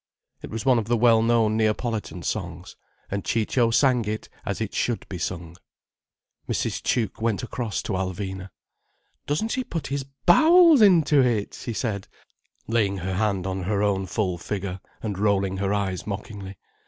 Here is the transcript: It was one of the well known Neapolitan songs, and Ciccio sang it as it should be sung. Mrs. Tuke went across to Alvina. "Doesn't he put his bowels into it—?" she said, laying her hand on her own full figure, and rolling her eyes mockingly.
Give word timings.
It 0.41 0.49
was 0.49 0.65
one 0.65 0.79
of 0.79 0.85
the 0.85 0.97
well 0.97 1.21
known 1.21 1.55
Neapolitan 1.57 2.23
songs, 2.23 2.75
and 3.11 3.23
Ciccio 3.23 3.69
sang 3.69 4.03
it 4.05 4.29
as 4.43 4.59
it 4.59 4.73
should 4.73 5.07
be 5.09 5.19
sung. 5.19 5.57
Mrs. 6.49 6.81
Tuke 6.81 7.21
went 7.21 7.43
across 7.43 7.83
to 7.83 7.93
Alvina. 7.93 8.49
"Doesn't 9.27 9.53
he 9.53 9.63
put 9.63 9.85
his 9.89 10.03
bowels 10.25 10.81
into 10.81 11.21
it—?" 11.21 11.53
she 11.53 11.73
said, 11.73 12.07
laying 12.65 12.97
her 12.97 13.13
hand 13.13 13.45
on 13.45 13.61
her 13.65 13.83
own 13.83 14.07
full 14.07 14.39
figure, 14.39 14.79
and 15.03 15.19
rolling 15.19 15.57
her 15.57 15.71
eyes 15.71 16.07
mockingly. 16.07 16.57